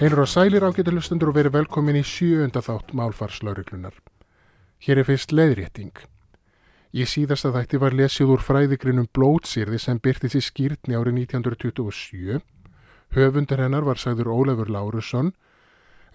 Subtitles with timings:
[0.00, 3.92] Heilur og sælir ágættilustendur og verið velkomin í sjöunda þátt málfarslauriklunar.
[4.80, 5.92] Hér er fyrst leiðrétting.
[6.96, 12.40] Í síðasta þætti var lesið úr fræðigrinum blótsýrði sem byrtist í skýrtni árið 1927.
[13.12, 15.34] Höfundur hennar var sagður Ólafur Lárusson,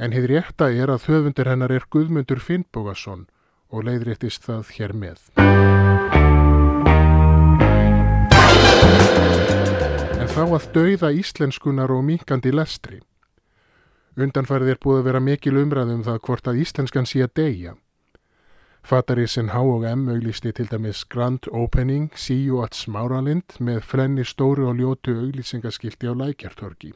[0.02, 3.28] en hefði rétta er að höfundur hennar er Guðmundur Finnbógason
[3.70, 5.26] og leiðréttist það hér með.
[10.18, 13.06] En þá að dauða íslenskunar og minkandi lestri.
[14.16, 17.74] Undanfærið er búið að vera mikil umræðum það hvort að íslenskan sé að deyja.
[18.86, 25.18] Fatarísin H&M auglisti til dæmis Grand Opening síu at Smáralind með flenni stóru og ljótu
[25.20, 26.94] auglýsingaskilti á lækjartorki.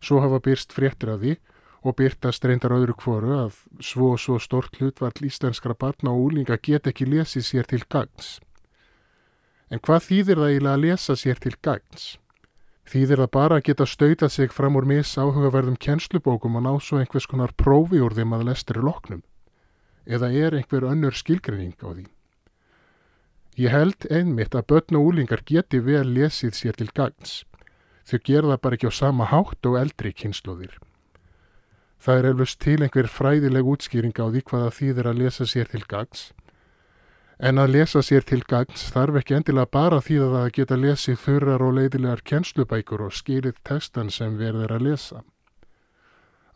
[0.00, 1.36] Svo hafa byrst fréttir af því
[1.86, 6.90] og byrtast reyndar öðru kvoru að svo svo stort hlutvall íslenskra barna og úlinga get
[6.90, 8.38] ekki lesið sér til gagns.
[9.70, 12.16] En hvað þýðir það eiginlega að lesa sér til gagns?
[12.88, 17.00] Þýðir það bara að geta stautað sig fram úr mis áhugaverðum kjenslubókum og ná svo
[17.02, 19.20] einhvers konar prófi úr þeim að lestri loknum?
[20.08, 22.06] Eða er einhver önnur skilgrinning á því?
[23.60, 27.42] Ég held einmitt að börn og úlingar geti vel lesið sér til gagns.
[28.08, 30.78] Þau gera það bara ekki á sama hátt og eldri kynnslóðir.
[32.00, 35.84] Það er eflust til einhver fræðileg útskýring á því hvaða þýðir að lesa sér til
[35.84, 36.30] gagns
[37.38, 41.18] En að lesa sér til gagns þarf ekki endilega bara því að það geta lesið
[41.22, 45.22] þurrar og leiðilegar kjenslubækur og skilið testan sem verður að lesa.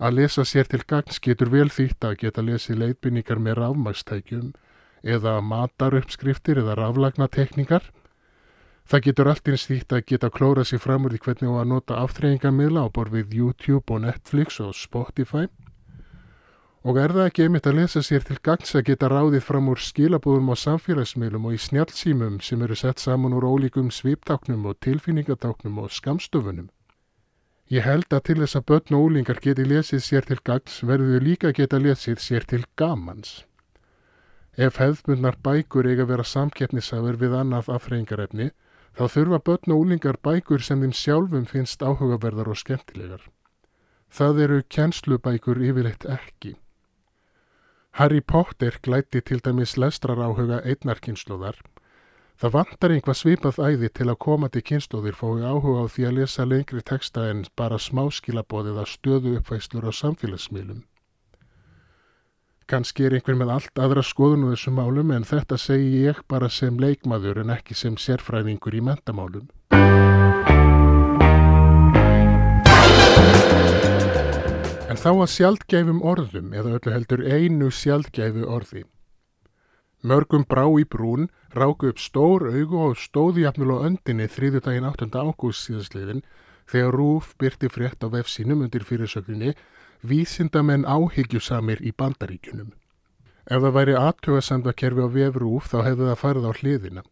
[0.02, 4.50] Að lesa sér til gagns getur vel þýtt að geta lesið leiðbynningar með rafmagstækjum
[5.02, 7.86] eða mataruppskriftir eða raflagnatekningar.
[8.82, 11.70] Það getur allt eins þýtt að geta klóra sér fram úr því hvernig á að
[11.76, 15.46] nota aftreyingamila á borfið YouTube og Netflix og Spotify
[16.82, 19.78] Og er það ekki einmitt að lesa sér til gangs að geta ráðið fram úr
[19.78, 25.78] skilabúðum á samfélagsmiðlum og í snjálfsýmum sem eru sett saman úr ólíkum sviptáknum og tilfinningatáknum
[25.78, 26.72] og skamstofunum?
[27.70, 31.14] Ég held að til þess að börn og ólingar geti lesið sér til gangs verður
[31.14, 33.44] þau líka geta lesið sér til gamans.
[34.58, 38.50] Ef hefðbundnar bækur eiga vera samkeppnisafur við annað afreyingarefni,
[38.98, 43.22] þá þurfa börn og ólingar bækur sem þeim sjálfum finnst áhugaverðar og skemmtilegar.
[44.12, 46.56] Það eru kjenslubækur yfirleitt ekki.
[47.92, 51.58] Harry Potter glætti til dæmis lestrar áhuga einnar kynnslóðar.
[52.40, 56.46] Það vantar einhvað svipað æði til að komandi kynnslóðir fói áhuga á því að lesa
[56.48, 60.80] lengri texta en bara smáskilabóðið að stöðu uppvæslur á samfélagsmiðlum.
[62.64, 66.48] Kanski er einhver með allt aðra skoðun á þessum málum en þetta segi ég bara
[66.48, 69.52] sem leikmaður en ekki sem sérfræðingur í mentamálum.
[74.92, 78.82] En þá að sjaldgæfum orðum eða öllu heldur einu sjaldgæfu orði.
[80.04, 84.90] Mörgum brá í brún ráku upp stór augu og stóði jafnul á öndinni þrýðu daginn
[84.90, 85.08] 8.
[85.16, 86.20] ágúst síðastliðin
[86.68, 89.54] þegar Rúf byrti frétt á vefsínum undir fyrirsögninni
[90.04, 92.76] vísindamenn áhyggjusamir í bandaríkunum.
[93.48, 97.08] Ef það væri aðtugasemdakerfi á vef Rúf þá hefði það farið á hliðina.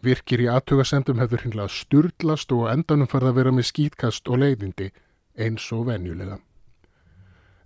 [0.00, 4.94] Virkir í aðtugasendum hefur hinnlega sturdlast og endanum farið að vera með skýtkast og leiðindi
[5.36, 6.40] eins og venjulega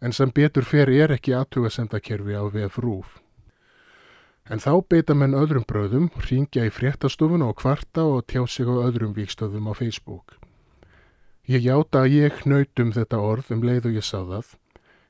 [0.03, 3.21] en sem betur fer er ekki aðtugasendakerfi á VF Rúf.
[4.51, 8.75] En þá beita menn öðrum bröðum, ringja í fréttastofun og kvarta og tjá sig á
[8.83, 10.35] öðrum víkstöðum á Facebook.
[11.47, 14.51] Ég játa að ég knautum þetta orð um leið og ég sá það.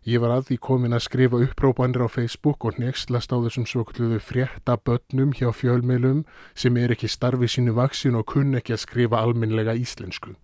[0.05, 4.19] Ég var að því komin að skrifa upprópanir á Facebook og nextlast á þessum svokluðu
[4.21, 6.25] fréttabötnum hjá fjölmeilum
[6.59, 10.35] sem er ekki starfi sínu vaksin og kunn ekki að skrifa alminlega íslensku.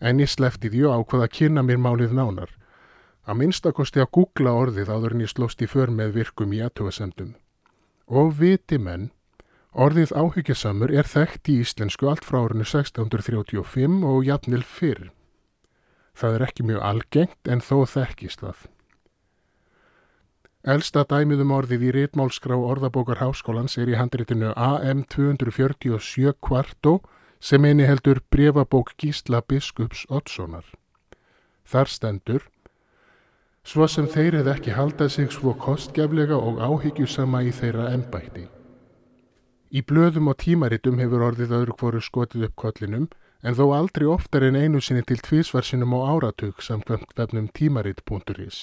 [0.00, 2.54] En ég slefti því og ákvaða að kynna mér málið nánar
[3.24, 7.34] Að minnstakosti að googla orðið áður en ég slóst í för með virkum í aðtöðasendum.
[8.04, 9.08] Og viti menn,
[9.72, 15.08] orðið áhyggjasamur er þekkt í íslensku allt frá árinu 1635 og jafnil fyrr.
[16.14, 18.68] Það er ekki mjög algengt en þó þekkist það.
[20.64, 26.98] Elsta dæmiðum orðið í réttmálskrá orðabókar háskólans er í handritinu AM 247 kvartó
[27.40, 30.64] sem eini heldur brefabók Gísla Biskups Oddssonar.
[31.68, 32.46] Þar stendur
[33.74, 38.44] svo sem þeir hefði ekki haldað sig svo kostgeflega og áhyggjusama í þeirra ennbætti.
[39.74, 43.08] Í blöðum og tímaritum hefur orðið öðru hvoru skotið upp kollinum
[43.42, 48.62] en þó aldrei oftar en einu sinni til tvísvarsinum á áratug samkvæmt vefnum tímarit.is.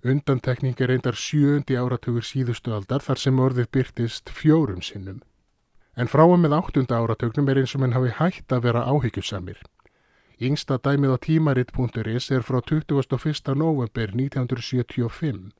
[0.00, 5.20] Undantekning er reyndar sjöundi áratugur síðustu aldar þar sem orðið byrtist fjórum sinnum.
[5.92, 9.60] En frá og með áttunda áratugnum er eins og menn hafi hægt að vera áhyggjusamir.
[10.36, 13.54] Yngsta dæmið á tímaritt.is er frá 21.
[13.56, 15.54] november 1975.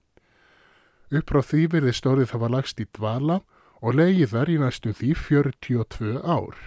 [1.17, 3.39] Upp frá því verði stórið það var lagst í dvala
[3.81, 6.59] og leiði þar í næstum því 42 ár.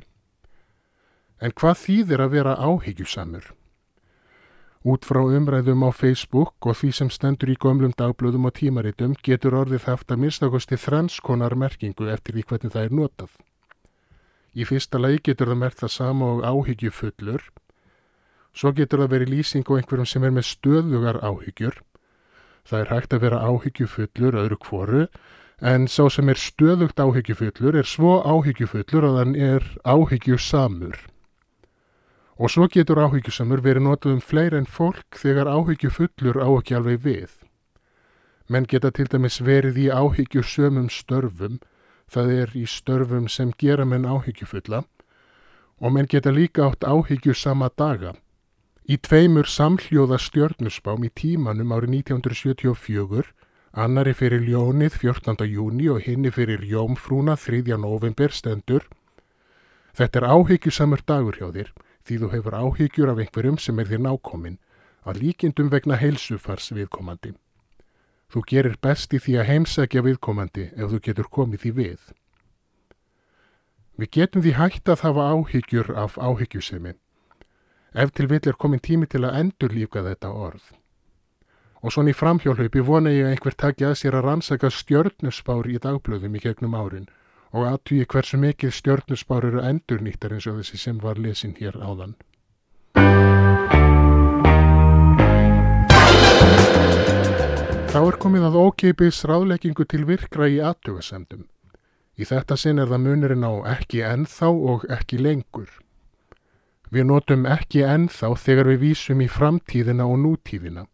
[1.38, 3.54] En hvað þýðir að vera áhyggjusamur?
[4.90, 9.54] Út frá umræðum á Facebook og því sem stendur í gömlum dagblöðum og tímaritum getur
[9.54, 13.32] orðið haft að minnstakosti þrannskonar merkingu eftir því hvernig það er notað.
[14.58, 17.44] Í fyrsta lagi getur það mert það sama og áhyggjufullur,
[18.60, 21.78] svo getur það verið lýsing á einhverjum sem er með stöðugar áhyggjur.
[22.68, 25.06] Það er hægt að vera áhyggjufullur öðru kvoru,
[25.62, 31.00] en sá sem er stöðugt áhyggjufullur er svo áhyggjufullur að hann er áhyggjusamur.
[32.40, 36.76] Og svo getur áhyggjusamur verið notað um fleira en fólk þegar áhyggju fullur á ekki
[36.76, 37.34] alveg við.
[38.50, 41.60] Menn geta til dæmis verið í áhyggju sömum störfum,
[42.12, 44.84] það er í störfum sem gera menn áhyggju fulla,
[45.80, 48.16] og menn geta líka átt áhyggju sama daga.
[48.90, 53.28] Í tveimur samhljóða stjörnusbám í tímanum árið 1974,
[53.78, 55.46] annari fyrir ljónið 14.
[55.46, 57.78] júni og hinni fyrir jómfrúna 3.
[57.78, 58.88] november stendur,
[59.94, 61.70] Þetta er áhyggjusamur dagur hjá þér,
[62.08, 64.58] því þú hefur áhyggjur af einhverjum sem er þér nákominn,
[65.06, 67.34] að líkindum vegna heilsufars viðkomandi.
[68.30, 72.02] Þú gerir best í því að heimsækja viðkomandi ef þú getur komið því við.
[74.00, 76.96] Við getum því hægt að hafa áhyggjur af áhyggjusemi.
[77.94, 80.62] Ef til vill er komin tími til að endur líka þetta orð.
[81.82, 85.80] Og svona í framhjólhaupi vona ég að einhver takja að sér að rannsaka stjörnusspár í
[85.82, 87.08] dagblöðum í gegnum árin
[87.50, 91.80] og aðtúi hversu mikið stjörnusspár eru endur nýttar eins og þessi sem var lesin hér
[91.82, 92.14] áðan.
[97.90, 101.48] Þá er komið að ókeipis ráðleggingu til virkra í aðtugasemdum.
[102.22, 105.72] Í þetta sinn er það munurinn á ekki ennþá og ekki lengur.
[106.90, 110.88] Við notum ekki ennþá þegar við vísum í framtíðina og nútíðina.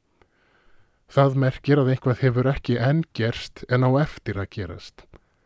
[1.07, 5.05] Það merkir að einhvað hefur ekki enn gerst en á eftir að gerast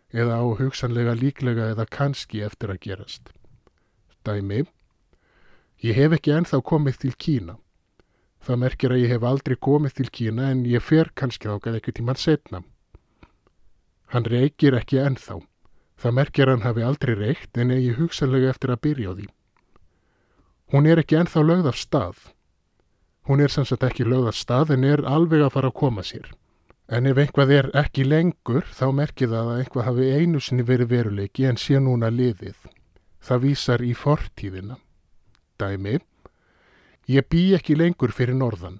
[0.09, 3.29] eða á hugsanlega líklega eða kannski eftir að gerast.
[4.25, 4.65] Dæmi,
[5.85, 7.57] ég hef ekki ennþá komið til Kína.
[8.41, 11.99] Það merkir að ég hef aldrei komið til Kína en ég fer kannski ákað eitthvað
[11.99, 12.63] tíman setna.
[14.09, 15.41] Hann reykir ekki ennþá.
[15.99, 19.27] Það merkir að hann hafi aldrei reykt en eigi hugsanlega eftir að byrja á því.
[20.69, 22.17] Hún er ekki ennþá lögð af stað.
[23.25, 26.27] Hún er sannsagt ekki lögð af stað en er alveg að fara að koma sér.
[26.89, 30.91] En ef einhvað er ekki lengur þá merkir það að einhvað hafi einu sinni verið
[30.93, 32.57] veruleiki en sé núna liðið.
[33.21, 34.77] Það vísar í fortíðina.
[35.57, 35.97] Dæmi.
[37.09, 38.79] Ég bý ekki lengur fyrir norðan.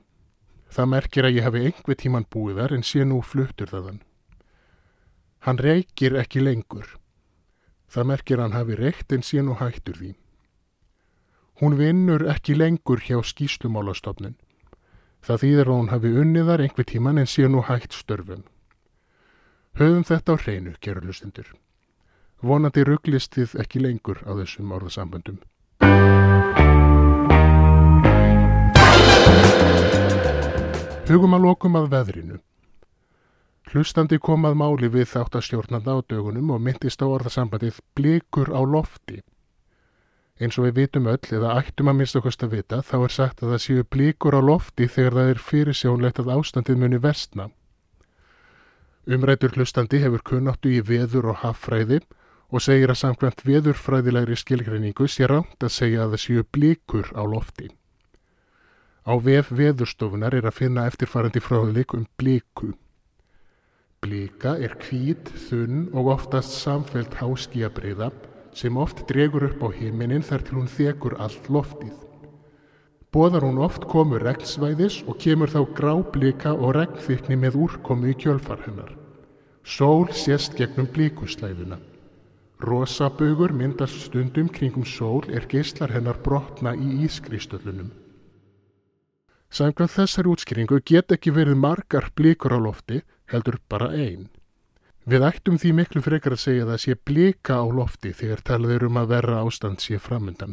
[0.69, 4.01] Það merkir að ég hafi einhver tíman búiðar en sé nú fluttur þaðan.
[5.41, 6.85] Hann reykir ekki lengur.
[7.89, 10.13] Það merkir að hann hafi reykt en sé nú hættur því.
[11.59, 14.37] Hún vinnur ekki lengur hjá skýstumálastofnun.
[15.19, 18.45] Það þýðir að hún hafi unniðar einhver tíman en sé nú hægt störfum.
[19.75, 21.49] Höfum þetta á hreinu, gerur hlustundur.
[22.39, 25.41] Vonandi rugglist þið ekki lengur á þessum orðasamböndum.
[31.09, 32.39] Hugum að lokum að veðrinu.
[33.73, 39.19] Hlustandi kom að máli við þáttastjórnanda á dögunum og myndist á orðasambandið blikur á lofti.
[40.39, 43.41] Eins og við vitum öll eða ættum að mista okkurst að vita þá er sagt
[43.43, 47.49] að það séu blíkur á lofti þegar það er fyrirsjónlegt að ástandið muni vestna.
[49.09, 51.99] Umrætur hlustandi hefur kunnáttu í veður og haffræði
[52.55, 57.23] og segir að samkvæmt veðurfræðilegri skilgreiningu sé ránt að segja að það séu blíkur á
[57.27, 57.67] lofti.
[59.03, 62.71] Á vef veðurstofunar er að finna eftirfarandi fráðuleik um blíku.
[63.99, 68.13] Blíka er kvít, þunn og oftast samfelt háskíabriða
[68.53, 71.93] sem oft dregur upp á himinin þar til hún þekur allt loftið.
[73.09, 78.61] Bóðar hún oft komur regnsvæðis og kemur þá gráblika og regnþykni með úrkomu í kjölfar
[78.67, 78.91] hennar.
[79.65, 81.79] Sól sést gegnum blíkuslæðuna.
[82.59, 87.89] Rosabögur myndast stundum kringum sól er geyslar hennar brotna í ískristöllunum.
[89.49, 93.01] Samkvæmt þessari útskýringu get ekki verið margar blíkur á lofti,
[93.31, 94.27] heldur bara einn.
[95.09, 98.83] Við ættum því miklu frekar að segja að það sé blika á lofti þegar talaður
[98.85, 100.51] um að verra ástand sé framöndan.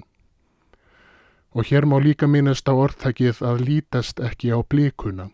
[1.53, 5.29] Og hér má líka minnast á orðtækið að lítast ekki á blíkuna.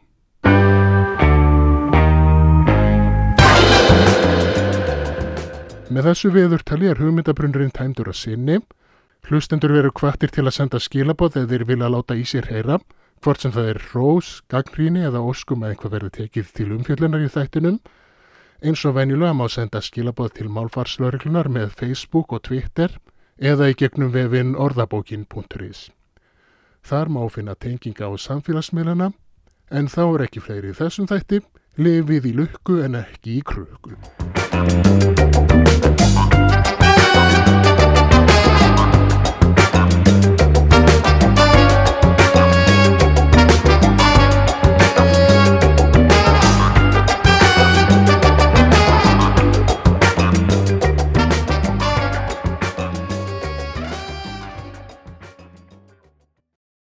[5.87, 8.59] Með þessu viðurtali er hugmyndabrunurinn tæmdur að sinni.
[9.31, 12.83] Hlustendur veru kvartir til að senda skilabóð eða þeir vilja láta í sér heyra,
[13.23, 17.31] hvort sem það er rós, gagnríni eða óskum að einhver verður tekið til umfjöllunar í
[17.31, 17.85] þættinum
[18.63, 22.95] Eins og venjulega má senda skilabóð til málfarslörglunar með Facebook og Twitter
[23.43, 25.89] eða í gegnum vefin orðabókin.is.
[26.87, 29.11] Þar má finna tenginga á samfélagsmiðlana
[29.75, 31.43] en þá er ekki fleiri þessum þætti,
[31.75, 33.99] lifið í lukku en ekki í krukku.